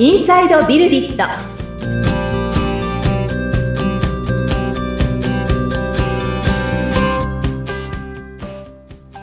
[0.00, 1.24] インサイドビルディット。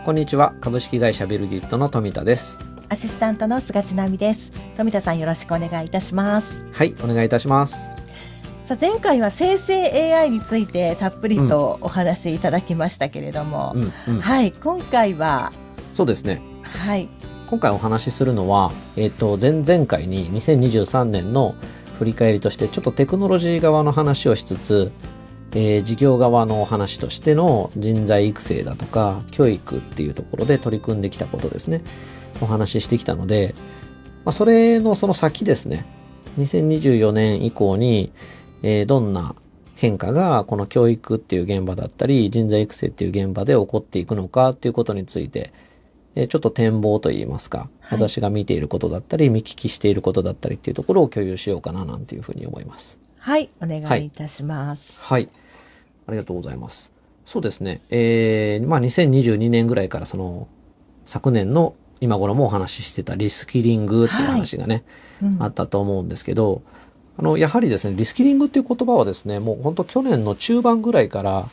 [0.03, 0.53] こんにちは。
[0.59, 2.59] 株式会社ビルディットの富田です。
[2.89, 4.52] アシスタントの菅千奈美です。
[4.75, 6.66] 富田さんよろしくお願いいたします。
[6.73, 7.91] はいお願いいたします。
[8.66, 14.20] さあ前回は生成 AI についてたっぷりとお話しいただきましたけれども、うんうん。
[14.20, 15.53] はい今回は
[15.94, 16.41] そうですね。
[16.63, 17.07] はい
[17.48, 21.55] 今回お話しするのはえっ、と前々回に2023年の
[21.99, 24.91] 振り返りとしてちょっとテクノロジー側の話をしつつ、
[25.53, 31.81] えー事業側のお話としての人材育成だとか教育っていうところで取り組んできたことですね。
[32.41, 33.55] お話ししてきたので、
[34.25, 35.86] まあ、それのその先ですね。
[36.38, 38.12] 2024年以降に、
[38.64, 39.36] えーどんな
[39.75, 45.53] 変化がこの教育っていう現場だったり人材育成っていう現場で起こっていくのかっていうことについて、
[46.16, 52.99] えーちょっと展望といいますか、はい私が見ていることだったり見聞きしていることだったりっていうところを共有しようかななんていうふうに思います。
[53.19, 55.03] はいお願いいたします。
[55.03, 55.30] はい。
[56.07, 56.91] ありがとうございます。
[57.23, 57.81] そうですね。
[57.89, 60.47] えー、まあ2022年ぐらいからその
[61.05, 64.83] 昨年の今頃もお話ししてたリスキリングっていう話がね、
[65.22, 66.61] うんあったと思うんですけど、
[67.17, 71.47] あの、やはりですね、リスキリングっていう言葉はですね、もう本当去年の中盤ぐらいから、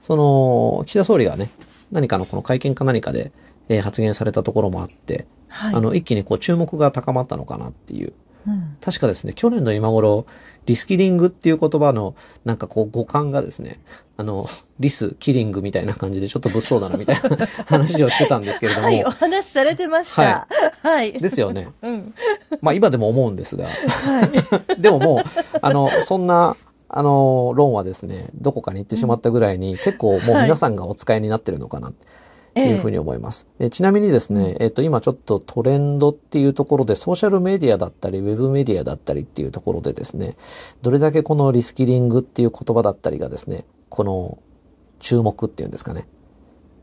[0.00, 1.50] その、岸田総理がね、
[1.92, 3.32] 何かのこの会見か何かで、
[3.68, 5.74] えー発言されたところもあって、はい。
[5.74, 8.12] あの、一気にこう注目が高まったのかなっていう。
[8.46, 8.76] うん。
[8.80, 10.26] 確かですね、去年の今頃、
[10.66, 13.80] リスキリングっていう言葉の、なんかこう、語感がですね、
[14.16, 14.46] あの、
[14.78, 20.46] リス、キリングみたいな感じでちょっと物騒だなみたいな 話をしてたんですけれども、はいお話しされてました。
[20.82, 21.12] はい。
[21.12, 21.68] ですよね。
[21.82, 22.14] うん。
[22.60, 23.70] まあ今でも思うんですが、は
[24.76, 24.80] い。
[24.80, 25.18] でももう、
[25.60, 26.56] あの、そんな、
[26.88, 31.88] あの、論はですね、どこかに行ってしまったぐらいに、結構もう皆さんがお使いになってるのかな。
[31.88, 32.06] って
[32.56, 33.48] いうふうに思います。
[33.58, 40.36] えちなみにですね、えっと、今ちょっとトレンドっていうところで、ソーシャルメディアだったり、ウェブメディアだったりっていうところでですね、
[40.82, 44.38] どれだけこのリスキリングっていう言葉だったりがですね、この
[45.00, 46.06] 注目っていうんですかね。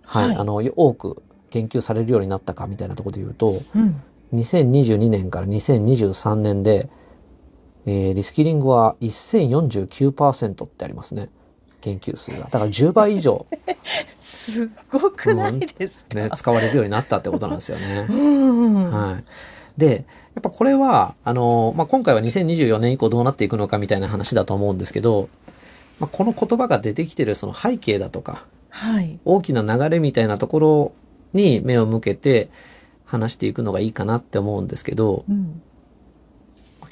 [0.03, 0.27] はい。
[0.27, 4.01] はいあの、多く研究されるようになったかみたいなところで言うと、うん
[4.33, 6.89] 2022年から2023年で、
[7.85, 11.29] えーリスキリングは1049%ってありますね。
[11.81, 12.37] 研究数が。
[12.37, 13.45] だから10倍以上、
[14.19, 16.15] すごくないですか？
[16.15, 18.07] ね、使われるようになったってことなんですよね。
[18.09, 19.23] うんはい。
[19.77, 20.05] で、
[20.35, 25.27] やっぱこれは、あの、まあ、今回は2024年以降どうなっていくのかみたいな話だと思うんですけど、
[25.99, 29.19] まあ、この言葉が出てきてるその背景だとか、はい。
[29.25, 30.91] 大きな流れみたいなところ
[31.33, 32.49] に目を向けて
[33.05, 35.61] 話していくのがいいかなって思うんですけど、うん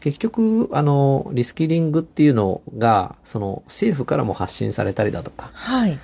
[0.01, 5.99] 結局、あの、リスキリングっていうのが、その政府からも発信されたりだとかはい。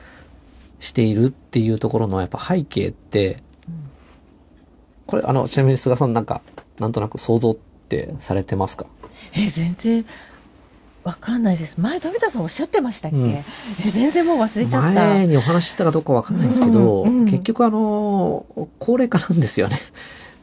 [0.79, 3.41] しているっていうところのやっぱ背景って、
[5.07, 6.41] これあの、ちなみに菅さんなんか、
[6.79, 8.85] なんとなく想像ってされてますか？
[9.33, 10.05] え全然
[11.03, 11.79] わかんないです。
[11.79, 13.29] 前富田さんおっしゃってましたっけ、うん。
[13.29, 13.43] え
[13.91, 14.89] 全然もう忘れちゃった。
[14.91, 17.25] 前にお話ししたかどうかわかんないんですけど、うんうん。
[17.25, 18.45] 結局あの、
[18.79, 19.79] 高齢化なんですよね。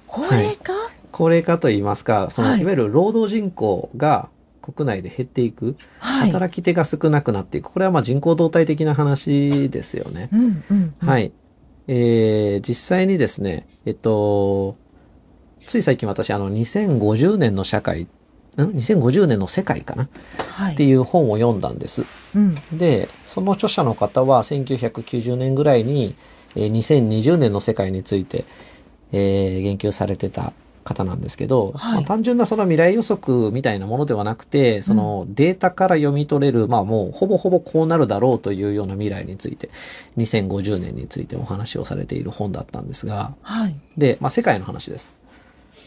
[0.06, 0.72] 高齢化、
[1.12, 4.30] 高齢化といいますか、その、はいい、わゆる労働人口が
[4.62, 7.70] 国内で減っていく、はい働き手が少なくなっていく。
[7.70, 10.28] これはまあ人口動態的な話ですよね。
[10.32, 11.32] うんうんうんはい。
[11.88, 14.76] えー、実際にですね、えっと、
[15.66, 18.06] つい最近私、あの、2050年の社会、ん
[18.56, 20.08] ?2050 年の世界かな？
[20.48, 22.04] はいっていう本を読んだんです。
[22.36, 26.14] うんで、その著者の方は1990年ぐらいに、
[26.54, 28.44] えー2020年の世界について、
[29.12, 30.52] えー言及されてた
[30.82, 31.94] 方なんですけど、はい。
[31.96, 39.70] まあ単純なその未来予測みたいなものではなくて、そのデータから読み取れる、まあもうほぼほぼこうなるだろうというような未来について、
[40.18, 43.76] 2050年についてお話をされている本だったんですが、はい。
[43.96, 45.16] で、まあ世界の話です。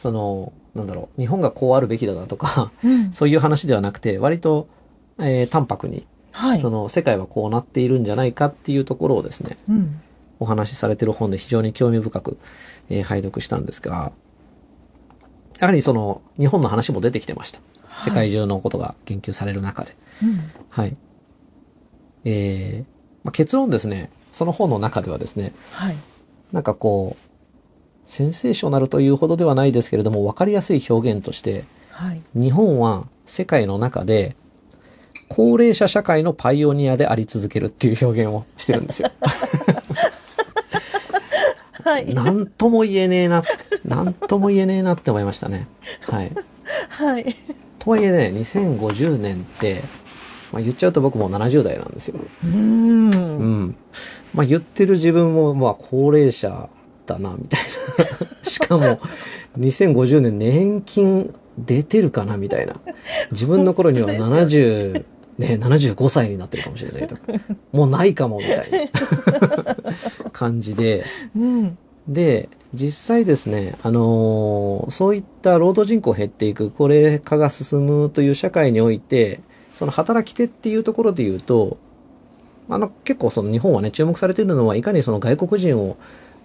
[0.01, 3.11] その、なんだろう、日本がこうあるべきだなとか、うん。
[3.11, 4.67] そういう話ではなくて、割と、
[5.19, 6.59] えー淡白に、はい。
[6.59, 10.01] その世界はこうなっているんじゃないかっていうところをですね、うん。
[10.39, 12.37] お話しされてる本で非常に興味深く、
[12.89, 14.11] えー拝読したんですが、
[15.59, 17.59] やはりその日本の話も出てきてました。
[17.59, 17.65] はい
[18.05, 19.95] 世界中のことが研究される中で。
[20.21, 20.97] うんはい。
[22.25, 25.95] えーまあ、結論ですね、その本の中ではですね、はい
[26.51, 27.25] なんかこう、
[28.03, 34.35] センセーショナルというほどではないですけれども、わかりやすい表現として、はい日本は世界の中で
[35.29, 39.09] 高齢者社会のパイオニアであり続けるっていう表現をしてるんですよ。
[41.83, 43.47] はい なんとも言えねえな、な
[44.03, 45.67] んとも言えねえなって思いましたね。
[46.01, 46.31] はい。
[46.89, 47.35] はい
[47.79, 49.81] とはいえね、2050年って、
[50.51, 52.19] まあ、言っちゃうと僕も70代なんですよ。
[52.43, 53.75] うーうんん。
[54.33, 56.69] まあ言ってる自分もまあ高齢者
[57.05, 58.43] だな、みたいな。
[58.43, 58.99] しかも、
[59.59, 62.75] 2050年年金出てるかなみたいな。
[63.31, 65.05] 自分の頃には本当70、
[65.37, 67.21] ね、75歳になってるかもしれないとか、
[67.71, 71.03] もうないかもみたいな 感じで、
[71.35, 71.77] うん。
[72.07, 79.39] で、実際ですね、あのーそういった労働人口減っていく、高齢化が進むという社会において、
[79.73, 81.77] その働き手っていうところで言うと、
[82.69, 85.97] あの、結構その日本はね、注目されているのは、いかにその外国人を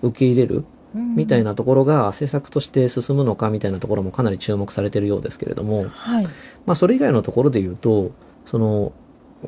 [0.02, 0.64] 受け入れる
[0.94, 1.50] みたいな。
[1.50, 6.24] なところが政策として進むのかみたいなところもかなり注目されているようですけれども、はい。
[6.66, 8.12] まあそれ以外のところで言うと、
[8.44, 8.92] その、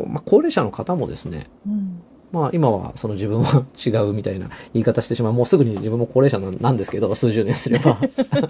[0.06, 2.02] まあ高齢者の方もですね、うん。
[2.32, 5.32] まあ今はその自分は 違うみたいな言い方してしまう。
[5.32, 7.98] もうすぐに自分も高齢者なんですけど、数十年すれば。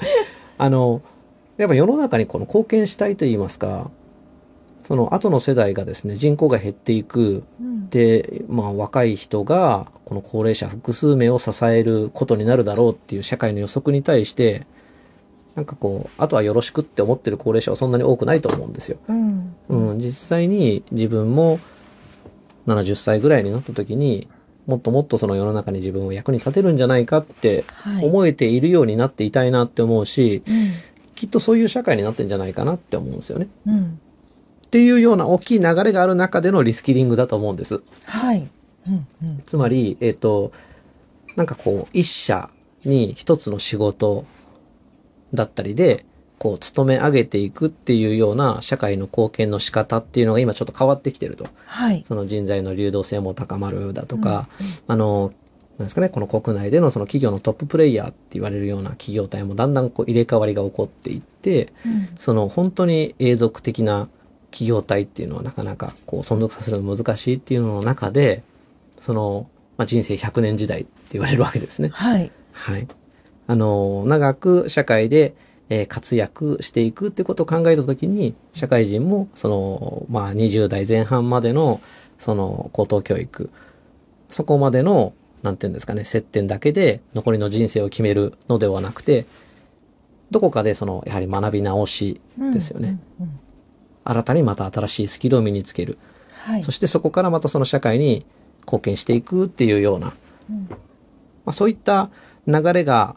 [0.58, 1.02] あの、
[1.56, 3.90] やっぱ世の中にこの貢献したいと言いますか、
[4.82, 7.42] その後の世代がですね、人口が減っていく。
[7.60, 7.88] うん。
[7.90, 14.66] で、まあ若い人がこの高齢者複数名を支えることになるだろうっていう社会の予測に対して、
[15.54, 18.98] なんかこう、あとはよろしくって思ってる高齢者はそんなに多くないと思うんですよ。
[19.08, 19.54] うん。
[19.68, 21.58] うん、実際に自分も
[22.66, 24.28] 70歳ぐらいになった時に
[24.66, 28.04] もっともっとその世の中に自分を役に立てるんじゃないかってはい。
[28.04, 30.54] 思えているようになっていたいなって思うし、うん。
[31.14, 33.48] きっとそういう社会になってんじゃないかなって思うんですよね。
[33.66, 34.00] うん。
[34.66, 37.82] っていうような大きい流れがある中でのリスキリングだと思うんです。
[38.04, 38.48] はい。
[38.86, 39.06] うん。
[39.24, 39.42] うん。
[39.44, 40.52] つまり、えっ、と、
[41.36, 42.48] なんかこう、一社
[42.84, 44.24] に一つの仕事
[45.34, 46.06] だったりで、
[46.42, 51.46] こう、勤め上げていくっていうような社会の貢献の仕方っていうのが今ちょっと変わってきてると。
[51.66, 52.02] はい。
[52.04, 54.48] その人材の流動性も高まるだとか、
[54.88, 55.32] あの、
[55.78, 62.08] なんですかね、この国内でのその企業のトッププレイヤーって言われるような企業体もだんだんこう入れ替わりが起こっていって、うん。
[62.18, 64.08] その本当に永続的な
[64.50, 68.42] 企業体っていうのはなかなかこう存続させるの難しいっていうのの中で、
[68.98, 71.90] その、まあ、人生100年時代って言われるわけですね。
[71.92, 72.32] はい。
[72.50, 72.88] はい。
[73.46, 75.36] あの、長く社会で、
[75.72, 81.80] えー活躍していくってことを考えたときに、社会人も、その、まあ、20代前半までの、
[82.18, 83.50] その、高等教育、
[84.28, 89.24] そこまでの、なんていうんですかね、接点だけで残りの人生を決めるのではなくて、
[90.30, 92.20] どこかでその、やはり学び直し
[92.52, 92.98] ですよね。
[93.20, 93.26] うん。
[93.26, 93.40] うん。
[94.04, 95.98] 新たにまた新しいスキルを身につける。
[96.44, 96.70] はいそ。
[96.70, 98.26] してそこからまたその社会に
[98.64, 100.12] 貢献していくっていうような、
[100.50, 100.76] うんま
[101.46, 102.10] あ、そういった
[102.46, 103.16] 流れが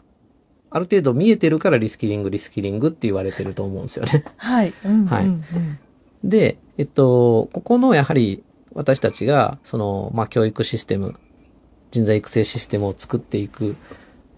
[0.76, 4.24] ある程度見えてるからリスキリング、リスキリングって言われてると思うんですよね。
[4.36, 4.74] はい。
[4.84, 5.06] うん。
[5.06, 5.78] はいうんうん
[6.24, 8.42] で、えっと、ここのやはり
[8.74, 11.18] 私たちが、その、まあ、教育システム、
[11.90, 13.76] 人材育成システムを作っていく、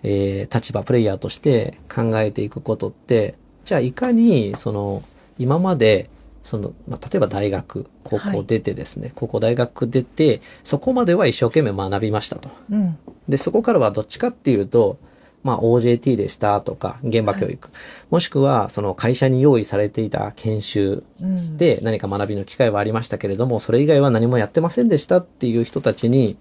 [0.02, 5.02] えー立場、プレイヤーとして考えていくことって、じゃあいかに、その、
[5.38, 6.10] 今まで、
[6.42, 12.50] その、まあ、例えば大学、高校出てですね、高校大学出て、そこまでは一生懸命学びましたと。
[12.70, 12.98] うん。
[13.28, 14.98] で、そこからはどっちかっていうと、
[15.42, 17.70] まあ OJT でしたとか、現場教育、
[18.10, 21.56] もしくはその会社に用意されていた研修うん。
[21.56, 26.36] で何か学びの機会はありましたけれども、それ以外は何もやってませんでしたっていう人たちに、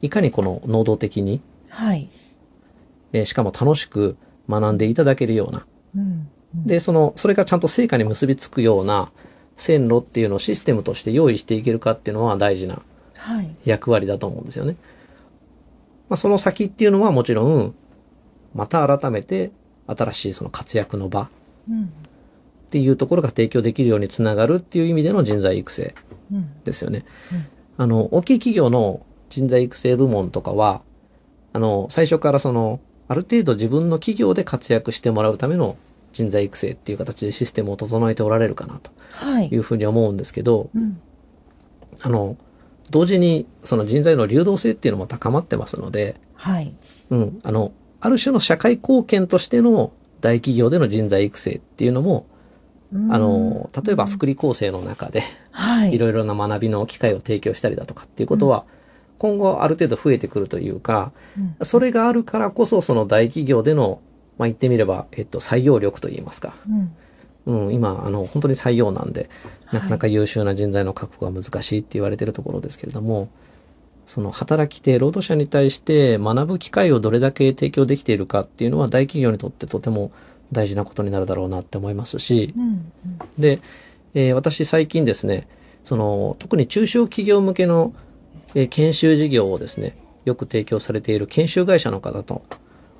[0.00, 2.08] いかにこの能動的に、はい。
[3.12, 4.16] えーしかも楽しく
[4.48, 5.66] 学んでいただけるような、
[5.96, 6.28] うん。
[6.54, 9.12] で、その、それがちゃんと成果に結びつくような
[9.56, 12.82] 線路っていうのをシステムとして用意していけるかっていうのは大事な
[13.16, 13.54] はい。
[13.64, 14.76] 役割だと思うんですよね。
[16.08, 17.74] まあ、その先っていうのはもちろん、
[18.54, 19.50] また改めて
[19.86, 21.28] 新しいその活躍の場っ
[21.70, 21.92] うん。
[22.70, 25.94] ていうところが提供できるようにつながるっていう意味での人材育成
[26.32, 26.50] うん。
[26.64, 27.04] ですよね。
[27.32, 27.46] うん
[27.78, 30.82] あの、大きい企業の人材育成部門とかは、
[31.54, 35.76] あの、最初からその、ある程度自分の企業で活躍してもらうための
[36.12, 39.56] 人材育成っていう形でシステムを整えておられるかなとはいい。
[39.56, 41.00] うふうに思うんですけど、うん。
[42.02, 42.36] あの、
[42.90, 46.74] 同時にその人材の流動性っていうのも高まってますので、はい。
[47.10, 47.72] うん、あの、
[48.04, 52.26] ある種の社会貢献としての大企業での人材育成っていうのも、
[53.10, 55.94] あの、例えば福利厚生の中で、はい。
[55.94, 58.64] いろいろな学びの機会を提供したりだとかっていうことは、
[59.18, 64.00] 今後ある程度増えてくるというか、うんそれがあるからこそその大企業での、
[64.36, 66.56] まあ、言ってみれば、えっと、採用力といいますか。
[67.46, 67.66] うん。
[67.66, 69.30] うん、今、あの、本当に採用なんで、
[69.72, 73.28] なかなか優秀な人材の確保が難しいって言われてるところですけれども、
[74.12, 80.12] その働き手、労働者に対して学ぶ機会をどれだけ提供できているかっていうのは大企業にとってとても
[80.52, 82.92] 大事なことになるだろうなって思いますし、うん。
[83.38, 83.62] で、
[84.12, 85.48] えー私最近ですね、
[85.82, 87.94] その、特に中小企業向けの、
[88.54, 92.42] えー研修事業をですね、よく提供されている研修会社の方と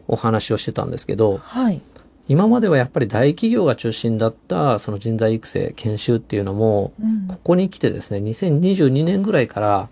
[0.09, 1.83] お話をしてたんですけど、はい。
[2.26, 7.26] 今まではやっぱり大企業が中心だったその人材育成、研修っていうのも、うん。
[7.28, 9.88] ここに来てですね、2022年ぐらいから、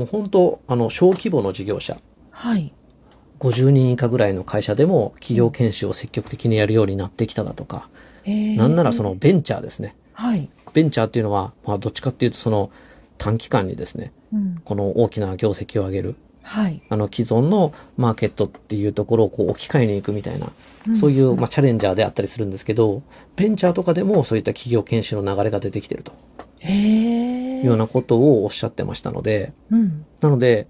[0.00, 1.98] もう本当、あの、小規模の事業者、
[2.30, 2.72] はい。
[3.38, 7.90] 50人以下ぐらいの会社でも企業研修を積極的にやるようになってきただとか、
[8.24, 9.94] へーなんならそのベンチャーですね。
[10.14, 10.48] はい。
[10.72, 12.70] ベンチャーっていうのは、まあ、どっちかっていうとその
[13.18, 14.60] 短期間にですね、うん。
[14.64, 16.82] この大きな業績を上げる、はい。
[16.88, 20.46] あの既存のマーケットっていうところをこう置き換えに行くみたいな、
[20.94, 23.02] そういう、まあ、チャレンジャーであったりするんですけど、
[23.36, 26.12] ベンチャーとかでもそういった企業研修の流れが出てきてると
[26.60, 27.29] へえ。
[27.62, 30.04] ようなことをおっしゃってましたので、うん。
[30.20, 30.68] なので、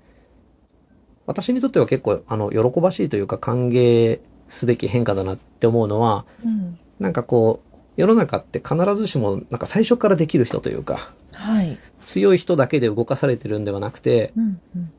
[1.27, 6.79] 私にとっては結構、あの、喜ばしいというか歓迎すべき変化だなって思うのは、うん。
[6.99, 11.79] なんかこう、世の中って必ずしも、なんか最初からできる人というか、はい。
[12.03, 14.61] 強い人だけで動かされてるんではなくて、うん。
[14.77, 14.93] うん。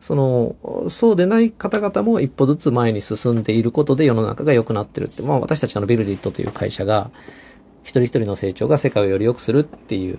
[0.00, 0.56] その、
[0.88, 7.10] そうでない方々も一歩ずつ前に進んでいることで世の中が良くなってるって、まあ私たちのビルディットという会社が、
[7.84, 10.18] 一人一人の成長が世界をより良くするっていう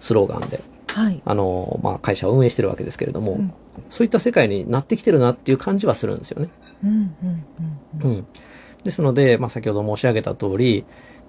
[0.00, 1.22] スローガンで、はい。
[1.24, 3.52] あの、まあ会社を運営してるわけですけれども、うん
[3.90, 6.48] そういった世界になってきてるなっていう感じはするんですよね。
[6.84, 6.90] うん。
[6.90, 6.94] う
[7.26, 7.46] ん。
[8.04, 8.10] うん。
[8.10, 8.26] うん。
[8.82, 10.84] ですので、まあ、先ほど申し上げた通り、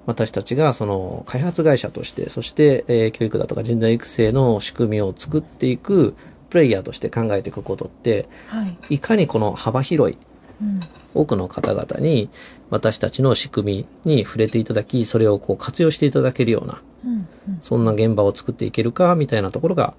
[0.06, 6.16] 私たちがその開発会社として、そして、えー教育だとか人材育成の仕組みを作っていく
[6.50, 8.96] プレイヤーとして考えていくことって、はい。
[8.96, 10.18] いかにこの幅広い
[10.62, 10.80] うん。
[11.14, 12.30] 多くの方々に
[12.70, 17.29] 私たちの仕組みに触れていただき、それをこう活用していただけるような、うん。
[17.48, 17.60] うん。
[17.62, 19.94] そんな現場を作っていけるか、みたいなところが、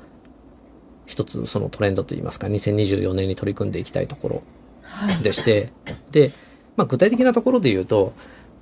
[1.07, 4.43] 一つそのトレンドといいますか、2024年に取り組んでいきたいところ
[4.83, 5.23] はい。
[5.23, 5.73] でして、
[6.11, 6.33] で、
[6.77, 8.13] まあ、具体的なところで言うと、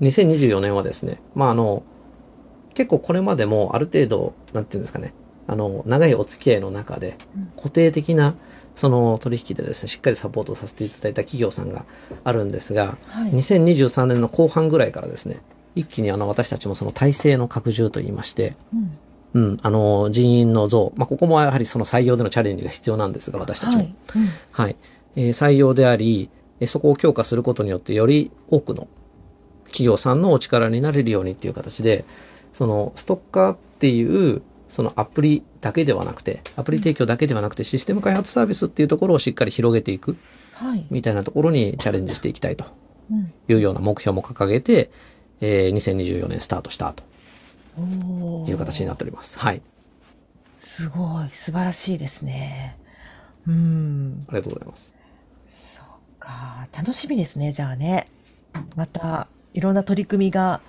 [0.01, 1.83] 2024年はですね、まあ、あの、
[2.75, 5.13] 結構これまでもある程度、なんていうんですかね、
[5.47, 8.35] あの、長いお付き合いの中でうん、固定的な、
[8.77, 11.85] その取引でですね、しっかりサポートさせていただいた企業さんが
[12.23, 13.33] あるんですが、はい。
[13.33, 15.41] 2023年の後半ぐらいからですね、
[15.79, 18.99] 一気にあの、私たちもその体制の拡充といいまして、うん。
[19.35, 23.83] うん、あの、人員の増、まあ、ここもやはりその採用でのチャレンジが必要なんですが、私たちも。
[23.83, 23.95] はい。
[24.17, 24.29] うん。
[24.53, 24.77] はい。
[25.17, 26.31] えー採用であり、
[26.61, 28.89] えーそこを強化することによってより多くの
[29.67, 32.05] 企業さんのお力になれるようにっていう形で、
[32.53, 40.17] そのストッカーっていう、そのアプリだけではなくて、アプリ提供だけではなくて、システム開発サービスっていうところをしっかり広げていく
[40.55, 40.87] はい。
[40.91, 42.65] みたいなところにチャレンジしていきたいと
[43.11, 43.33] うん。
[43.49, 44.91] いうような目標も掲げて、
[45.41, 47.03] えー2024年スタートしたと
[48.51, 49.39] いう形になっております。
[49.39, 49.63] はい。
[50.59, 51.29] すごい。
[51.31, 52.77] 素晴らしいですね。
[53.47, 54.21] うん。
[54.29, 54.95] ありがとうございます。
[55.45, 55.87] そっ
[56.19, 56.67] か。
[56.77, 58.09] 楽しみですね、じゃあね。
[58.75, 60.61] また、いろんな取り組みが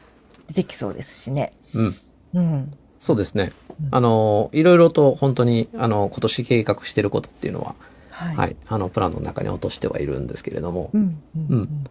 [0.47, 1.53] 出てきそうですしね。
[1.73, 1.95] うん。
[2.35, 2.73] うん。
[2.99, 3.87] そうですねうん。
[3.91, 7.75] あの、いろいろと本当に、あの、今年計画していることっていうのは、
[8.11, 8.35] はい。
[8.35, 11.21] はい、あの、プランの中に落としてはいるんですけれども、うん。
[11.35, 11.47] うん。
[11.49, 11.83] うん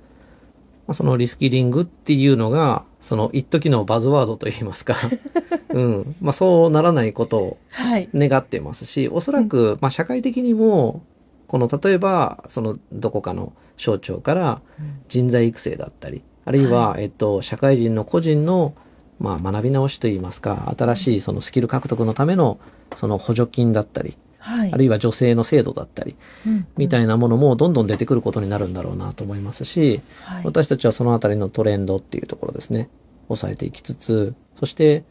[0.89, 4.95] まあ、そのリスキリングっていうのが、その一時のバズワードといいますか、
[5.69, 8.09] うん、まあ、そうならないことをはい。
[8.15, 11.03] 願ってますし、おそらく、まあ、社会的にも、
[11.47, 14.63] この、例えば、その、どこかの省庁から
[15.09, 18.73] 人材育成だったり、あるいは、えっと、社会人の個人の、
[19.21, 22.59] まあ、学び直しといいますか、新しいそのスキル獲得のための、
[22.97, 24.73] その補助金だったり、はい。
[24.73, 26.17] あるいは女性の制度だったり、
[26.47, 30.43] うんみたいなものもどんどん出てくることになるんだろうなと思いますし、はい。
[30.45, 32.89] 私たちはそのあたりのトレンドっていうところですね、
[33.27, 35.05] 抑えていきつつ、そして、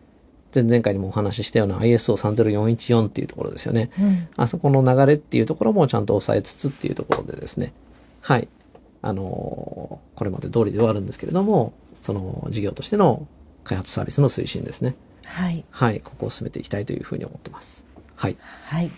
[0.53, 3.91] 前々回にもお話ししたような ISO30414 っていうところですよね。
[3.99, 4.27] うん。
[4.37, 7.73] あそこの流れっていうところもちゃんと抑えつつっていうところでですね、
[8.21, 8.47] はい。
[9.01, 13.27] あのーこれまで通りではあるんですけれども、その事業としての
[13.63, 14.95] 開発サービスの推進ですね。
[15.25, 15.63] はい。
[15.69, 15.99] はい。
[15.99, 17.85] ここを進めていきたいというふうに思ってます。
[18.15, 18.37] はい。
[18.65, 18.89] はい。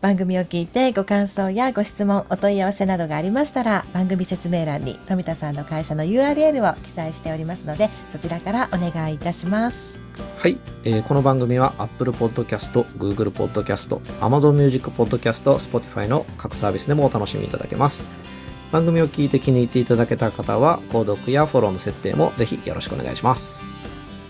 [0.00, 9.98] 番組を聞いてご感想やご質問、お問い合わせなどがありましたら、番組説明欄に富田さんの会社の URL を記載しておりますので、そちらからお願いいたします。
[10.38, 18.04] はい、えーこの番組は Apple Podcast、Google Podcast、Amazon Music Podcast、Spotify の各サービスでもお楽しみいただけます。
[18.70, 23.72] 番組を聞いて気に入っていただけた方は、購読やフォローの設定もぜひよろしくお願いします。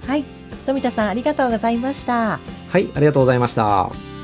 [0.06, 0.24] はい。
[0.64, 2.38] 富田さんありがとうございました。
[2.68, 4.15] はい、ありがとうございました。